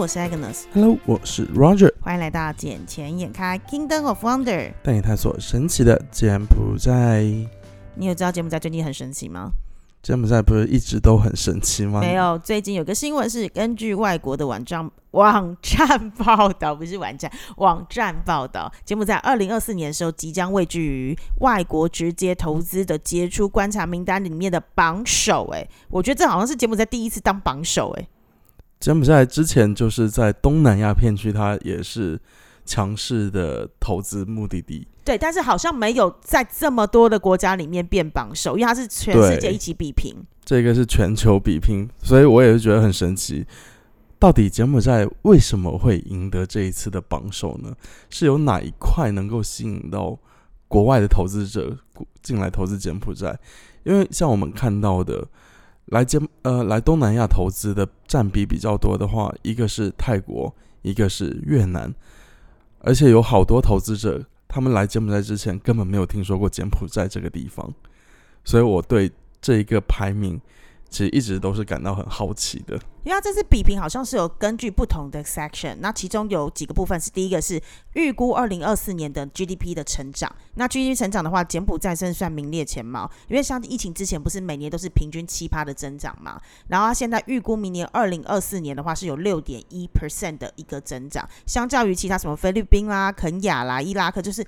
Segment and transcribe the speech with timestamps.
[0.00, 0.62] 我是 Agnes。
[0.72, 1.92] Hello，我是 Roger。
[2.00, 4.44] 欢迎来到《眼前眼开 Kingdom of Wonder》，
[4.82, 7.22] 带你探索神奇的柬埔寨。
[7.96, 9.50] 你有知道柬埔寨最近很神奇吗？
[10.02, 12.00] 柬埔寨不是一直都很神奇吗？
[12.00, 25.46] 没有，最近有个新闻是根据外国的网站网站报道，不是网站网站报道，柬埔寨二零二四年的时候即将位居于外国直接投资的杰出观察名单里面的榜首。
[25.52, 27.90] 哎，我觉得这好像是柬埔寨第一次当榜首。
[27.98, 28.08] 哎。
[28.80, 32.18] 柬埔寨之前就是在东南亚片区，它也是
[32.64, 34.88] 强势的投资目的地。
[35.04, 40.14] 对，但是好像没有在这么多的国家里面变榜首，因为它是全世界一起比拼。
[40.46, 43.46] 这个是全球比拼，所以我也是觉得很神奇。
[44.18, 47.74] 到底柬埔寨为什么会赢得这一次的榜首呢？
[48.08, 50.18] 是有哪一块能够吸引到
[50.68, 51.76] 国外的投资者
[52.22, 53.38] 进来投资柬埔寨？
[53.84, 55.28] 因为像我们看到的。
[55.86, 61.92] 来柬呃来东南亚投资的占比比较多的话，一个是泰国，一个是越南，
[62.80, 67.72] 而且有好多投资者，他们来柬埔寨之前根本没有听说过柬埔寨这个地方，
[68.44, 70.40] 所以我对这一个排名。
[70.90, 72.74] 其实一直都是感到很好奇的，
[73.04, 94.44] 因为它这次比评好像是有根据不同的 section，那其中有几个部分是第一个是预估二零二四年的 GDP 的成长，那 GDP 成长的话，柬埔寨算算名列前茅，因为像疫情之前不是每年都是平均七趴的增长嘛，然后它现在预估明年二零二四年的话是有六点一 percent 的一个增长，相较于其他什么菲律宾啦、肯亚啦、伊拉克，就是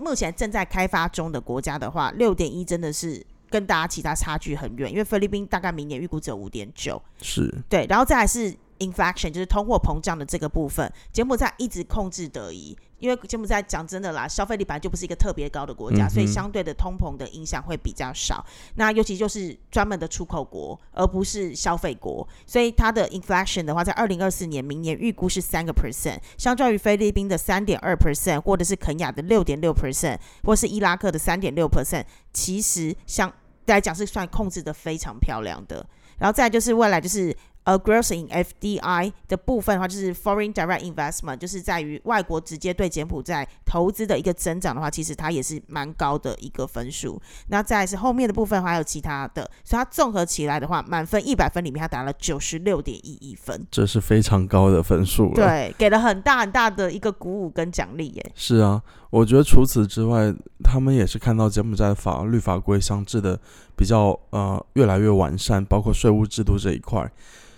[0.00, 3.24] 目前正在开发中的国家的话，六点一真的是。
[3.54, 12.76] 跟大家其他差距很远，因为菲律宾大概明年预估只有五点九，是对，然后再来是 inflation，就是通货膨胀的这个部分，柬埔寨一直控制得宜。
[13.00, 18.42] 因为柬埔寨讲真的啦，消费力本来就不是一个特别高的国家，所以相对的通膨的影响会比较少。
[18.76, 33.30] 那尤其就是专门的出口国，而不是消费国，所以它的 inflation 的话，在二零二四年明年预估是三个 percent，相较于菲律宾的三点二 percent，或者是肯亚的六点六 percent，或是伊拉克的三点六 percent，其实相
[33.66, 35.84] 来讲是算控制的非常漂亮的。
[36.18, 37.36] 然后再就是未来就是。
[37.64, 47.20] 呃，growth in FDI 的部分的话，就是 foreign direct investment，就是在于外国直接对柬埔寨投资的一个增长的话，其实它也是蛮高的一个分数。
[47.48, 55.34] 那再是后面的部分还有其他的，所以它综合起来的话，满分一百分里面它打了九十六点一一分，这是非常高的分数了。
[55.34, 58.32] 对，给了很大很大的一个鼓舞跟奖励耶。
[58.34, 60.30] 是啊，我觉得除此之外，
[60.62, 63.40] 他们也是看到柬埔寨法律法规相制的
[63.74, 67.10] 比较呃越来越完善，包括税务制度这一块。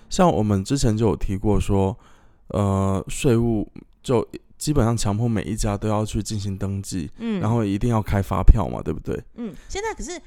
[0.09, 1.97] 像我们之前就有提过说，
[2.49, 3.71] 呃，税务
[4.03, 9.23] 就基本上强迫每一家都要去进行登记，嗯，然后一定要开发票嘛，对不对？
[9.35, 10.21] 嗯，现在可是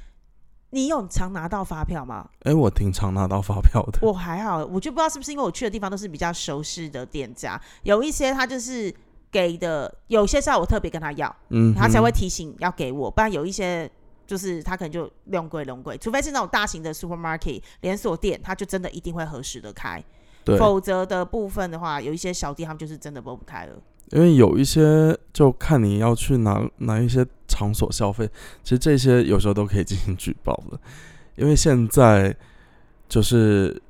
[0.72, 2.30] 你有常拿到发票吗？
[2.44, 4.00] 哎，我挺常拿到发票的。
[4.02, 8.94] 我还好，我就不知道是不是因为我去的地方都是比较熟悉的店家，有一些他就是
[9.32, 13.90] 给的，有些是要我特别跟他要，嗯，他才会提醒要给我，不然有一些。
[14.30, 20.04] 就是他可能就用贵用贵，除非是那种大型的 supermarket 连锁店，他就真的一定会合适的开。
[20.60, 23.74] 否则的部分的话，有一些小店他们就是真的播不开了。
[24.12, 28.30] 因为有一些就看你要去哪哪一些场所消费，
[28.64, 30.80] 其实这些有时候都可以进行举报的。
[31.36, 32.36] 因为现在
[33.08, 33.82] 就是。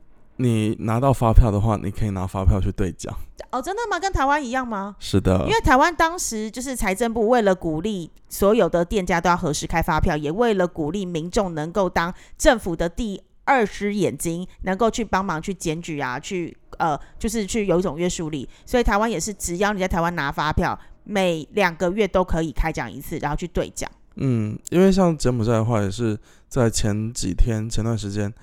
[0.41, 3.13] 你拿到发票的话，你可以拿发票去兑奖
[3.51, 3.99] 哦，真的吗？
[3.99, 4.95] 跟台湾一样吗？
[4.97, 23.91] 是的，因为台湾当时就是财政部为了鼓励所有的店家都要核实开发票，也为了鼓励民众能够当政府的第二只眼睛，能够去帮忙去检举啊，去呃，就是去有一种约束力，所以台湾也是只要你在台湾拿发票，每两个月都可以开奖一次，然后去兑奖。
[24.15, 26.17] 嗯，因为像柬埔寨的话，也是
[26.47, 28.33] 在前几天前段时间。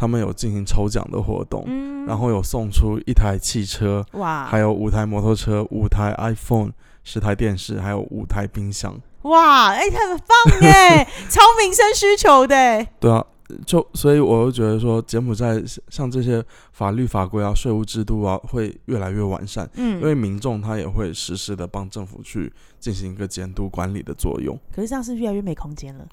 [0.00, 1.62] 他们有进行抽奖的活动，
[2.06, 6.70] 然后有送出一台汽车，哇，还有五台摩托车、五台 iPhone、
[7.04, 8.98] 十台电视，还有五台冰箱。
[9.24, 12.86] 哇，哎，很棒哎， 超民生需求的。
[12.98, 13.22] 对啊，
[13.66, 16.42] 就所以我就觉得说，柬埔寨像这些
[16.72, 19.68] 法律法规啊、税务制度啊，会越来越完善。
[19.74, 24.58] 嗯，因为民众他也会实时的帮政府去进行一个监督管理的作用。
[24.74, 26.08] 可是这样是越来越没空间了。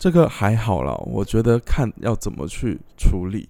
[0.00, 3.48] 这个还好了，我觉得看要怎么去处理，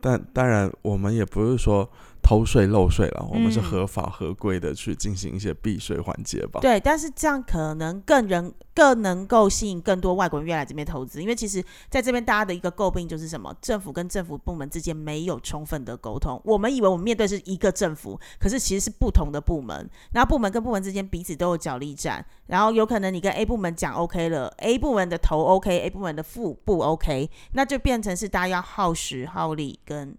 [0.00, 1.86] 但当然我们也不是说。
[2.22, 6.60] 偷税漏税了，我们是合法合规的去进行一些避税环节吧。
[6.60, 16.40] 对，但是这样可能更人更能够吸引更多外国人来这边投资，因为其实在这边大家的一个诟病就是什么，政府跟政府部门之间没有充分的沟通。
[16.44, 30.16] 我们以为我们面对是一个政府，可是其实是不同的部门，然后部门跟部门之间彼此都有角力战，然后有可能你跟 A 部门讲 OK 了，A 部门的头 OK，A 部门的腹不 OK，那就变成是大家要耗时耗力跟。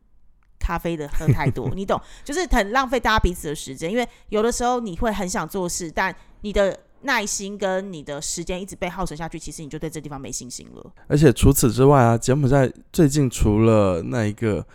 [0.60, 2.00] 咖啡的喝太多， 你懂？
[2.24, 10.92] 就是很浪费大家彼此的时间，因为有的时候你会很想做事，但你的耐心跟你的时间一直被耗损下去，其实你就对这地方没信心了。
[11.08, 14.66] 而且除此之外啊，柬埔寨最近除了那一个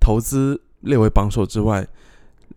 [0.00, 1.86] 投资列为榜首之外，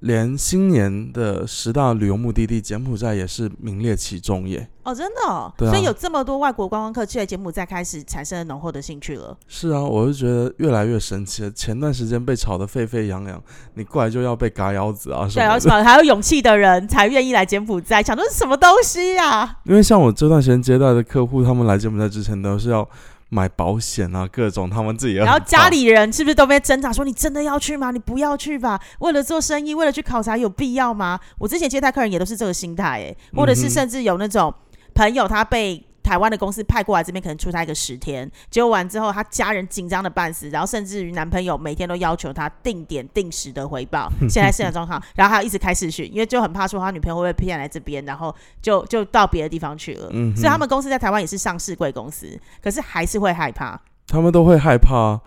[0.02, 4.68] 连新年的十大旅游目的地柬埔寨也是名列其中耶。
[4.84, 9.36] 哦，真的哦，对啊所以有这么多外国观光客去了柬埔寨，开始产生了浓厚的兴趣了。
[9.48, 11.50] 是啊，我就觉得越来越神奇了。
[11.50, 13.42] 前段时间被炒得沸沸扬扬，
[13.74, 22.88] 你过来就要被嘎腰子啊什么还有勇气的人才愿意来柬埔寨，想说是什么东西呀、因为像我这段时间接待的客户，他们来柬埔寨之前都是要
[23.30, 27.92] 买保险啊，各种他们自己也很然后家里人是不是都被挣扎说你真的要去吗？
[27.92, 31.20] 你不要去吧，为了做生意，为了去考察有必要吗？
[31.38, 34.54] 我之前接待客人也都是这个心态，哎，或者是甚至有那种
[34.94, 35.86] 朋友他被。
[36.06, 50.10] 台湾的公司派过来这边，可能出差个十天，结果完之后，他家人紧张的半死，然后甚至于男朋友每天都要求他定点定时的回报 现在现在状况，然后还要一直开视讯，因为就很怕说他女朋友会不会骗来这边，然后就就到别的地方去了。
[50.12, 53.80] 嗯所以他们公司在台湾也是上市贵公司，可是还是会害怕。
[54.08, 55.20] 他们都会害怕，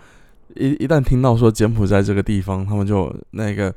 [0.54, 3.74] 一一旦听到说柬埔寨这个地方，他们就那个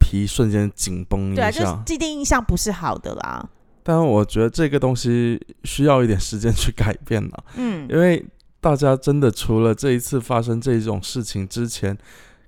[0.00, 1.72] 皮瞬间紧绷一对啊，就是。
[1.86, 3.48] 既定印象不是好的啦。
[3.82, 8.24] 但我觉得这个东西需要一点时间去改变了，嗯，因为
[8.60, 11.96] 大家真的除了这一次发生这种事情之前，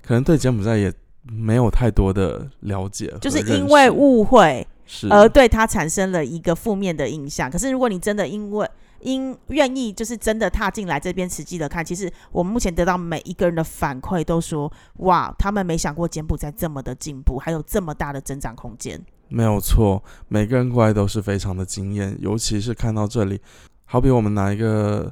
[0.07, 0.93] 可能对柬埔寨也
[1.23, 7.51] 没有太多的了解和就是因为误会是而对他产生了一个负面的印象。
[7.51, 8.69] 可是如果你真的因为
[9.01, 19.01] 因愿意就是真的踏进来这边实际的看，其实我们目前得到每一个人的反馈都说，哇，他们没想过柬埔寨这么的进步，还有这么大的增长空间。
[19.33, 23.41] 没有错，每个人过来都是非常的惊艳，尤其是看到这里，
[23.87, 25.11] 好比我们拿一个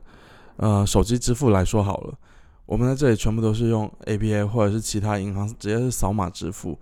[0.57, 2.15] 呃手机支付来说好了，
[2.67, 6.79] 我们在这里全部都是用 APA 或者是其他银行直接是扫码支付。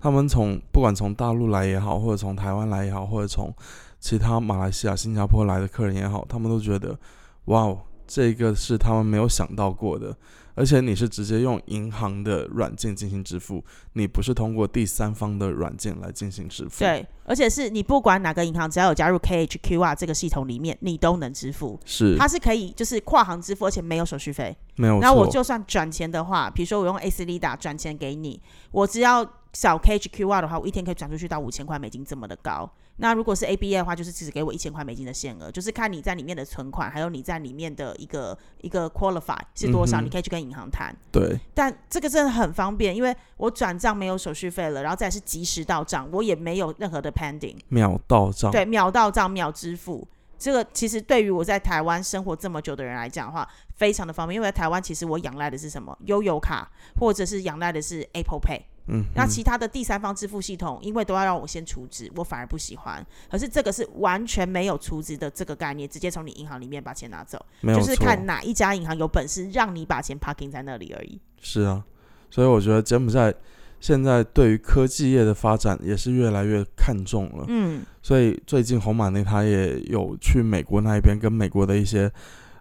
[0.00, 3.52] 他们从不管从大陆来也好，或者从台湾来也好，或者从
[4.00, 6.98] 其他马来西亚、新加坡来的客人也好，他们都觉得
[7.46, 10.16] 哇哦，这个是他们没有想到过的。
[10.58, 16.80] 而且你是直接用银行的软件进行支付，你不是通过第三方的软件来进行支付。
[16.80, 21.78] 对，而且是你不管哪个银行，只要有加入 KHQR 这个系统里面，你都能支付。
[21.84, 24.56] 是它是可以就是跨行支付，而且没有手续费。
[24.74, 25.00] 没有错。
[25.02, 28.40] 然后我就算转钱的话，比如说我用 A C Lida 转钱给你，
[28.72, 29.24] 我只要
[29.58, 32.70] 扫 KHQR 的话，我一天可以转出去到五千块美金这么的高。
[32.98, 40.94] 那如果是 A B A 的话，就是只给我一千块美金的限额，就是看你在里面的存款，还有你在里面的一个一个 qualify 是多少，嗯你可以去跟银行谈。
[41.10, 47.56] 对，但这个真的很方便，因为我转账没有手续费了，然后再是及时到账，我也没有任何的 pending。
[47.66, 48.52] 秒到账。
[48.52, 50.06] 对，秒到账、秒支付，
[50.38, 54.36] 这个其实对于我在台湾生活这么久的人来讲的话，非常的方便。
[54.36, 55.98] 因为在台湾其实我仰赖的是什么？
[56.04, 56.70] 悠游卡，
[57.00, 58.62] 或者是仰赖的是 Apple Pay。
[58.88, 63.04] 嗯，那嗯其他的第三方支付系统，因为都要让我先储值，我反而不喜欢。
[63.30, 71.20] 可是这个是完全没有储值的这个概念，直接从你银行里面把钱拿走，就是看哪一家银行有本事让你把钱 parking 在那里而已。
[71.40, 71.84] 是啊，
[72.30, 73.32] 所以我觉得柬埔寨
[73.80, 77.44] 现在对于科技业的发展也是越来越看重了。
[77.48, 82.10] 嗯，所以最近红马内他也有去美国那一边跟美国的一些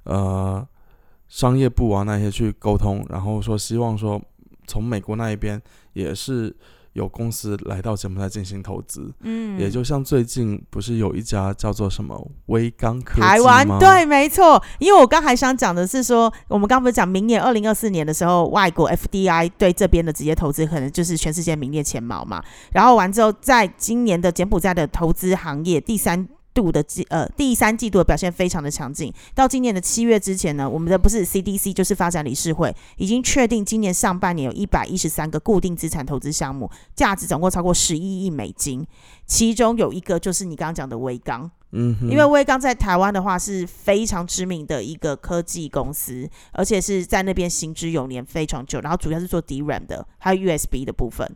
[0.03, 0.67] 呃
[1.27, 4.21] 商业部啊那些去沟通，然后说希望说
[4.67, 5.59] 从美国那一边
[5.97, 6.55] 也是
[6.93, 9.11] 有公司来到柬埔寨进行投资。
[9.21, 13.79] 嗯，也就像最近不是有一家叫做什么微刚科技台湾吗？
[13.79, 14.63] 对，没错。
[14.79, 22.43] 因为我刚还想讲的是说，我们刚不是讲明年二零二四年的时候，外国 FDI 对这边的直接投资可能就是全世界名列前茅嘛。
[22.71, 26.27] 然后完之后，在今年的柬埔寨的投资行业第三。
[26.57, 38.83] 度的季呃第三季度的表现非常的强劲，到今年的七月之前呢，我们的不是 CDC 就是发展理事会已经确定今年上半年有一百一十三个固定资产投资项目，价值总共超过十一亿美金，
[39.27, 48.79] 其中有一个就是你刚刚讲的微刚，嗯哼，因为威刚在台湾的话是非常知名的一个科技公司，而且是在那边行之有年，非常久。
[48.81, 51.35] 然后主要是做 DRAM 的，还有 USB 的部分。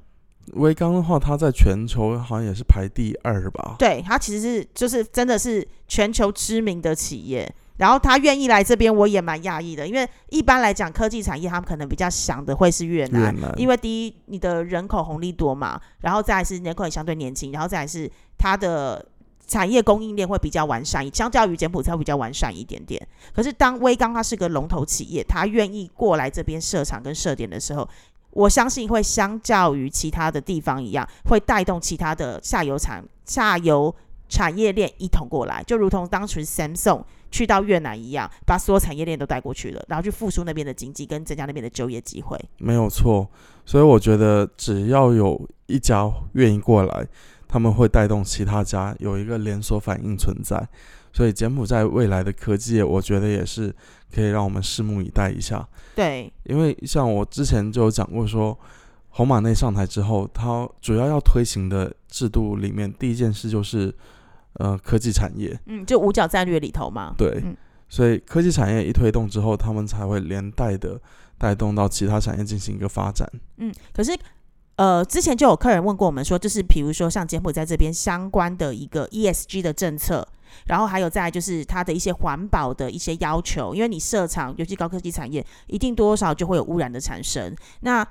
[0.54, 3.76] 微刚的话，它在全球好像也是排第二吧？
[3.80, 7.52] 对，它其实是就是真的是全球知名的企业。
[7.78, 19.04] 然后他愿意来这边，我也蛮讶异的，因为一般来讲科技产业他们可能比较想的会是越南，越南因为第一你的人口红利多嘛，然后再来是人口也相对年轻，然后再来是它的
[19.48, 23.02] 产业供应链会比较完善，相较于柬埔寨会比较完善一点点。
[23.34, 27.90] 可是当威刚它是个龙头企业，它愿意过来这边设厂跟设点的时候，
[28.32, 33.94] 我相信会相较于其他的地方一样，会带动其他的下游产下游
[34.30, 42.40] 产业链一同过来，就如同当时 Samsung 去到越南一样，把所有产业链都带过去了，然后去复苏那边的经济跟增加那边的就业机会。
[42.58, 43.30] 没有错，
[43.66, 47.08] 所以我觉得只要有一家愿意过来，
[47.48, 50.68] 他们会带动其他家有一个连锁反应存在。
[51.14, 53.74] 所以柬埔寨未来的科技，我觉得也是
[54.14, 55.68] 可以让我们拭目以待一下。
[55.96, 58.58] 对，因为像我之前就有讲过说。
[59.14, 63.94] 红马内上台之后，他主要要推行的制度里面，第一件事就是，
[64.54, 65.54] 呃，科技产业。
[65.66, 67.14] 嗯，就五角战略里头嘛。
[67.18, 67.44] 对，
[67.90, 70.98] 所以科技产业一推动之后，他们才会连带的
[71.38, 73.28] 带动到其他产业进行一个发展。
[73.58, 74.18] 嗯，可是，
[74.78, 80.26] 呃，之前就有客人问过我们说，就是比如说像柬埔寨这边相关的一个 ESG 的政策，
[80.66, 87.56] 然后还有再就是它的一些环保的一些要求，因为你设厂，尤其高科技产业，一定多少就会有污染的产生。
[87.82, 88.08] 那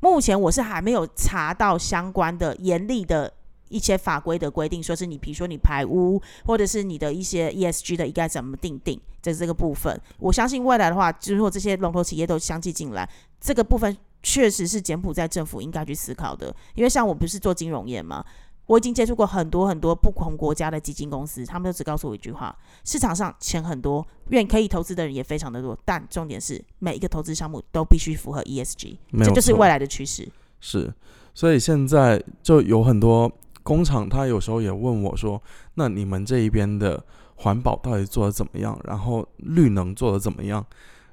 [0.00, 3.32] 目前我是还没有查到相关的严厉的
[3.68, 13.08] 一些法规的规定，说是你比如说你排污，或者是你的一些 ESG 的应该怎么定定，在这个部分，我相信未来的话，如果这些龙头企业都相继进来，
[13.40, 18.24] 这个部分确实是柬埔寨政府应该去思考的，因为像我不是做金融业嘛。
[18.66, 30.26] 我已经接触过很多很多不同国家的基金公司，他们都只告诉我一句话：市场上钱很多，愿可以投资的人也非常的多，但重点是每一个投资项目都必须符合 ESG，这就是未来的趋势。
[30.60, 30.92] 是，
[31.34, 33.30] 所以现在就有很多
[33.62, 35.42] 工厂，他有时候也问我说
[35.74, 37.04] ：“那你们这一边的
[37.36, 38.80] 环保到底做的怎么样？
[38.84, 40.64] 然后绿能做的怎么样？”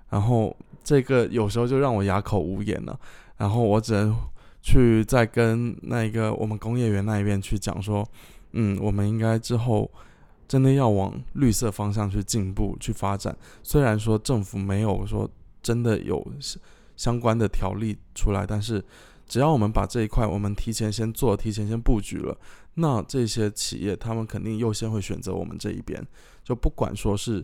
[0.09, 2.97] 然后这个有时候就让我哑口无言了，
[3.35, 4.15] 然后我只能。
[4.61, 8.07] 去再跟那个我们工业园那一边去讲说，
[8.51, 9.89] 嗯，我们应该之后
[10.47, 13.35] 真的要往绿色方向去进步去发展。
[13.63, 15.27] 虽然说政府没有说
[15.63, 16.25] 真的有
[16.95, 18.83] 相关的条例出来，但是
[19.27, 22.37] 只要我们把这一块我们提前先做，提前先布局了，
[22.75, 26.05] 那这些企业他们肯定优先会选择我们这一边。
[26.43, 27.43] 就不管说是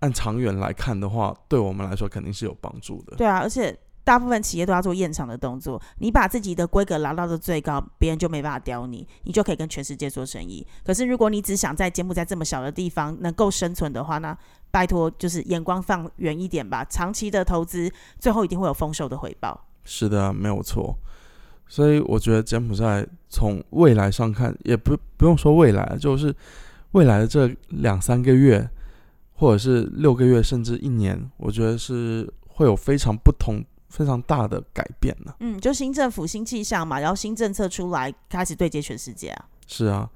[0.00, 3.16] 按长远来看的话，对我们来说肯定是有帮助的。
[3.16, 3.78] 对啊，而且。
[4.06, 10.64] 大部分企业都要做验厂的动作，你把自己的规格拉到的最高，别人就没办法刁你，你就可以跟全世界做生意。
[10.84, 14.38] 可是如果你只想在柬埔寨这么小的地方能够生存的话，那
[14.70, 16.84] 拜托就是眼光放远一点吧。
[16.84, 19.66] 长期的投资，最后一定会有丰收的回报。
[19.84, 20.96] 是的，没有错。
[21.66, 26.32] 所以我觉得柬埔寨从未来上看，也不不用说未来，就是
[26.92, 28.70] 未来的这两三个月，
[29.34, 33.64] 或者是六个月，甚至一年，我觉得是会有非常不同。
[33.96, 35.34] 非常大的改变呢。
[35.40, 39.44] 嗯，就新政府新气象嘛，然后新政策出来，开始对接全世界啊。
[39.66, 40.08] 是啊，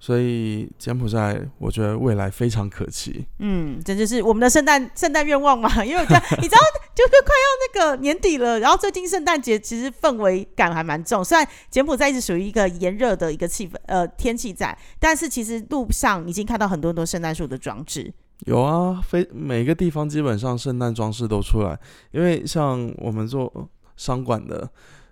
[0.00, 3.26] 所以柬埔寨，我觉得未来非常可期。
[3.38, 5.68] 嗯，这就是我们的圣诞圣诞愿望嘛。
[5.86, 6.58] 因为我觉得， 你知道，
[6.94, 11.24] 就是快要那个年底了，然后最近圣诞节其实氛围感还蛮重。
[11.24, 18.12] 虽然柬埔寨一直属于一个炎热的一个气氛呃天气在，但是其实路上已经看到很多很多圣诞树的装置。
[18.46, 21.78] 有啊，非每个地方基本上圣诞装饰都出来，
[22.12, 24.68] 因为像我们做商管的，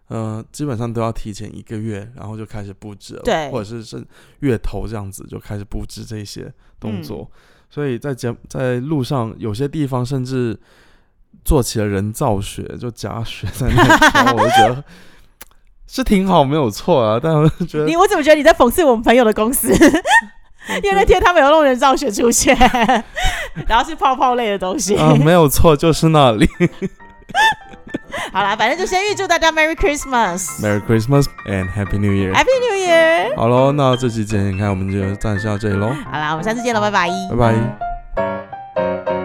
[0.08, 4.06] 呃，基本上都要提前一个月，然后就开始布置了，对，或者是是
[4.40, 7.28] 月头这样子就开始布置这些动作，
[7.68, 10.58] 所以在节在路上有些地方甚至
[11.44, 14.84] 做起了人造雪，就假雪在那，我就觉得
[15.88, 19.68] 是挺好，没有错啊，但我觉得你我怎么觉得你在讽刺我们朋友的公司？
[20.82, 22.56] 因为那天他们有弄人造雪出现，
[23.66, 26.48] 然后是泡泡类的东西啊，没有错，就是那里。
[28.32, 33.34] 好啦，反正就先预祝大家 Merry Christmas，Merry Christmas and Happy New Year，Happy New Year。
[33.36, 35.94] 好喽，那这期节目看我们就暂时到这里喽。
[36.10, 39.15] 好啦，我们下次见了，拜拜，拜拜。